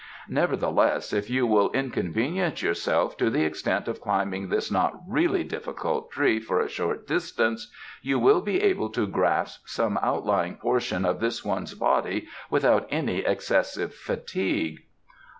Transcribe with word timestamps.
Nevertheless, 0.29 1.13
if 1.13 1.29
you 1.29 1.45
will 1.45 1.69
inconvenience 1.73 2.63
yourself 2.63 3.15
to 3.17 3.29
the 3.29 3.43
extent 3.43 3.87
of 3.87 4.01
climbing 4.01 4.49
this 4.49 4.71
not 4.71 4.99
really 5.07 5.43
difficult 5.43 6.09
tree 6.09 6.39
for 6.39 6.59
a 6.59 6.67
short 6.67 7.05
distance 7.05 7.69
you 8.01 8.17
will 8.17 8.41
be 8.41 8.63
able 8.63 8.89
to 8.93 9.05
grasp 9.05 9.61
some 9.67 9.99
outlying 10.01 10.55
portion 10.55 11.05
of 11.05 11.19
this 11.19 11.45
one's 11.45 11.75
body 11.75 12.27
without 12.49 12.87
any 12.89 13.19
excessive 13.19 13.93
fatigue." 13.93 14.79